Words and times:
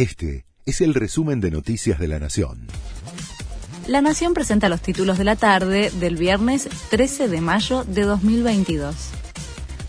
Este 0.00 0.46
es 0.64 0.80
el 0.80 0.94
resumen 0.94 1.42
de 1.42 1.50
Noticias 1.50 1.98
de 1.98 2.08
la 2.08 2.18
Nación. 2.18 2.68
La 3.86 4.00
Nación 4.00 4.32
presenta 4.32 4.70
los 4.70 4.80
títulos 4.80 5.18
de 5.18 5.24
la 5.24 5.36
tarde 5.36 5.90
del 6.00 6.16
viernes 6.16 6.70
13 6.88 7.28
de 7.28 7.42
mayo 7.42 7.84
de 7.84 8.04
2022. 8.04 8.94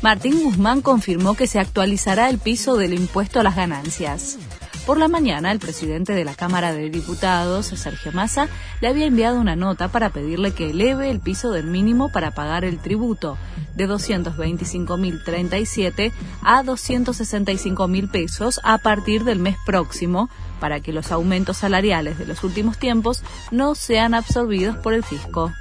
Martín 0.00 0.42
Guzmán 0.42 0.80
confirmó 0.80 1.34
que 1.34 1.46
se 1.46 1.58
actualizará 1.58 2.30
el 2.30 2.38
piso 2.38 2.78
del 2.78 2.94
impuesto 2.94 3.38
a 3.38 3.42
las 3.42 3.54
ganancias. 3.54 4.38
Por 4.88 4.96
la 4.96 5.06
mañana, 5.06 5.52
el 5.52 5.58
presidente 5.58 6.14
de 6.14 6.24
la 6.24 6.34
Cámara 6.34 6.72
de 6.72 6.88
Diputados, 6.88 7.66
Sergio 7.66 8.10
Massa, 8.12 8.48
le 8.80 8.88
había 8.88 9.04
enviado 9.04 9.38
una 9.38 9.54
nota 9.54 9.88
para 9.88 10.08
pedirle 10.08 10.52
que 10.52 10.70
eleve 10.70 11.10
el 11.10 11.20
piso 11.20 11.50
del 11.50 11.66
mínimo 11.66 12.10
para 12.10 12.30
pagar 12.30 12.64
el 12.64 12.78
tributo 12.78 13.36
de 13.74 13.86
225.037 13.86 16.10
a 16.42 16.62
265.000 16.62 18.10
pesos 18.10 18.62
a 18.64 18.78
partir 18.78 19.24
del 19.24 19.40
mes 19.40 19.56
próximo 19.66 20.30
para 20.58 20.80
que 20.80 20.94
los 20.94 21.12
aumentos 21.12 21.58
salariales 21.58 22.16
de 22.16 22.24
los 22.24 22.42
últimos 22.42 22.78
tiempos 22.78 23.22
no 23.50 23.74
sean 23.74 24.14
absorbidos 24.14 24.78
por 24.78 24.94
el 24.94 25.04
fisco. 25.04 25.52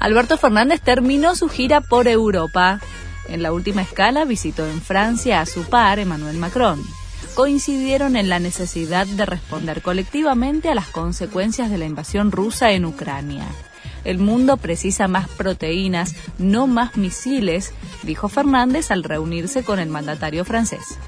Alberto 0.00 0.36
Fernández 0.36 0.80
terminó 0.80 1.36
su 1.36 1.48
gira 1.48 1.80
por 1.80 2.08
Europa. 2.08 2.80
En 3.28 3.44
la 3.44 3.52
última 3.52 3.82
escala 3.82 4.24
visitó 4.24 4.66
en 4.66 4.82
Francia 4.82 5.40
a 5.40 5.46
su 5.46 5.62
par, 5.62 6.00
Emmanuel 6.00 6.38
Macron 6.38 6.82
coincidieron 7.34 8.16
en 8.16 8.28
la 8.28 8.38
necesidad 8.38 9.06
de 9.06 9.26
responder 9.26 9.82
colectivamente 9.82 10.68
a 10.68 10.74
las 10.74 10.88
consecuencias 10.88 11.70
de 11.70 11.78
la 11.78 11.84
invasión 11.84 12.32
rusa 12.32 12.72
en 12.72 12.84
Ucrania. 12.84 13.46
El 14.04 14.18
mundo 14.18 14.56
precisa 14.56 15.08
más 15.08 15.28
proteínas, 15.28 16.14
no 16.38 16.66
más 16.66 16.96
misiles, 16.96 17.72
dijo 18.04 18.28
Fernández 18.28 18.90
al 18.90 19.02
reunirse 19.02 19.64
con 19.64 19.80
el 19.80 19.88
mandatario 19.88 20.44
francés. 20.44 20.98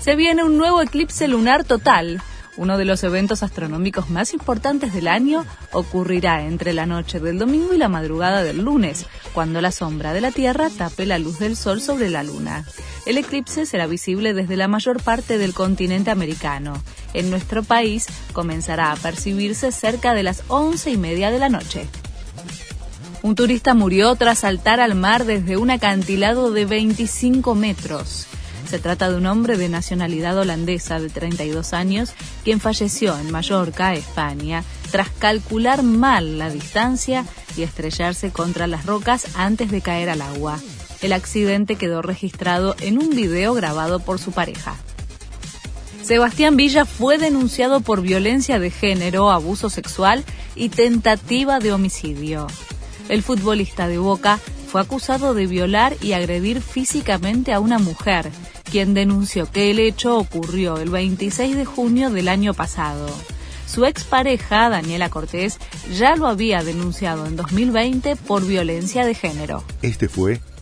Se 0.00 0.16
viene 0.16 0.44
un 0.44 0.56
nuevo 0.56 0.82
eclipse 0.82 1.28
lunar 1.28 1.64
total, 1.64 2.20
uno 2.56 2.78
de 2.78 2.86
los 2.86 3.04
eventos 3.04 3.42
astronómicos 3.42 4.08
más 4.08 4.32
importantes 4.32 4.94
del 4.94 5.08
año 5.08 5.44
ocurrirá 5.72 6.42
entre 6.42 6.72
la 6.72 6.86
noche 6.86 7.20
del 7.20 7.38
domingo 7.38 7.74
y 7.74 7.78
la 7.78 7.88
madrugada 7.88 8.42
del 8.42 8.62
lunes, 8.62 9.06
cuando 9.34 9.60
la 9.60 9.72
sombra 9.72 10.14
de 10.14 10.22
la 10.22 10.30
Tierra 10.30 10.70
tape 10.70 11.04
la 11.04 11.18
luz 11.18 11.38
del 11.38 11.54
Sol 11.54 11.82
sobre 11.82 12.08
la 12.08 12.22
Luna. 12.22 12.64
El 13.06 13.18
eclipse 13.18 13.66
será 13.66 13.86
visible 13.86 14.34
desde 14.34 14.56
la 14.56 14.66
mayor 14.66 15.00
parte 15.00 15.38
del 15.38 15.54
continente 15.54 16.10
americano. 16.10 16.82
En 17.14 17.30
nuestro 17.30 17.62
país 17.62 18.06
comenzará 18.32 18.90
a 18.90 18.96
percibirse 18.96 19.70
cerca 19.70 20.12
de 20.12 20.24
las 20.24 20.42
once 20.48 20.90
y 20.90 20.96
media 20.96 21.30
de 21.30 21.38
la 21.38 21.48
noche. 21.48 21.86
Un 23.22 23.36
turista 23.36 23.74
murió 23.74 24.16
tras 24.16 24.40
saltar 24.40 24.80
al 24.80 24.96
mar 24.96 25.24
desde 25.24 25.56
un 25.56 25.70
acantilado 25.70 26.50
de 26.50 26.66
25 26.66 27.54
metros. 27.54 28.26
Se 28.68 28.80
trata 28.80 29.08
de 29.08 29.16
un 29.16 29.26
hombre 29.26 29.56
de 29.56 29.68
nacionalidad 29.68 30.36
holandesa 30.36 30.98
de 30.98 31.08
32 31.08 31.74
años, 31.74 32.12
quien 32.42 32.58
falleció 32.58 33.16
en 33.16 33.30
Mallorca, 33.30 33.94
España, 33.94 34.64
tras 34.90 35.10
calcular 35.10 35.84
mal 35.84 36.38
la 36.38 36.50
distancia 36.50 37.24
y 37.56 37.62
estrellarse 37.62 38.32
contra 38.32 38.66
las 38.66 38.84
rocas 38.84 39.28
antes 39.36 39.70
de 39.70 39.80
caer 39.80 40.10
al 40.10 40.22
agua. 40.22 40.58
El 41.06 41.12
accidente 41.12 41.76
quedó 41.76 42.02
registrado 42.02 42.74
en 42.80 42.98
un 42.98 43.10
video 43.10 43.54
grabado 43.54 44.00
por 44.00 44.18
su 44.18 44.32
pareja. 44.32 44.74
Sebastián 46.02 46.56
Villa 46.56 46.84
fue 46.84 47.16
denunciado 47.16 47.80
por 47.80 48.02
violencia 48.02 48.58
de 48.58 48.72
género, 48.72 49.30
abuso 49.30 49.70
sexual 49.70 50.24
y 50.56 50.68
tentativa 50.68 51.60
de 51.60 51.72
homicidio. 51.72 52.48
El 53.08 53.22
futbolista 53.22 53.86
de 53.86 53.98
Boca 53.98 54.40
fue 54.66 54.80
acusado 54.80 55.32
de 55.32 55.46
violar 55.46 55.96
y 56.02 56.14
agredir 56.14 56.60
físicamente 56.60 57.52
a 57.52 57.60
una 57.60 57.78
mujer 57.78 58.32
quien 58.68 58.92
denunció 58.92 59.48
que 59.48 59.70
el 59.70 59.78
hecho 59.78 60.18
ocurrió 60.18 60.76
el 60.78 60.90
26 60.90 61.54
de 61.54 61.64
junio 61.64 62.10
del 62.10 62.26
año 62.26 62.52
pasado. 62.52 63.06
Su 63.64 63.84
expareja, 63.84 64.68
Daniela 64.70 65.08
Cortés, 65.08 65.58
ya 65.96 66.16
lo 66.16 66.26
había 66.26 66.64
denunciado 66.64 67.26
en 67.26 67.36
2020 67.36 68.16
por 68.16 68.44
violencia 68.44 69.06
de 69.06 69.14
género. 69.14 69.62
Este 69.82 70.08
fue 70.08 70.40